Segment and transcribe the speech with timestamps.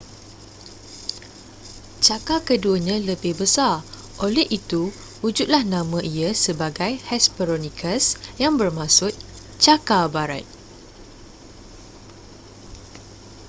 [2.05, 3.75] cakar keduanya lebih besar
[4.25, 4.83] oleh itu
[5.23, 8.05] wujudlah nama ia sebagai hesperonychus
[8.43, 9.13] yang bermaksud
[9.63, 10.45] cakar barat